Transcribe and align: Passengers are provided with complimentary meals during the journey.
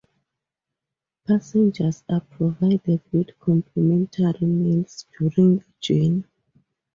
Passengers 1.27 2.03
are 2.09 2.21
provided 2.21 3.01
with 3.11 3.39
complimentary 3.39 4.47
meals 4.47 5.05
during 5.19 5.59
the 5.59 5.65
journey. 5.79 6.23